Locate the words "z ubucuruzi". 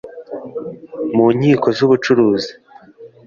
1.77-2.51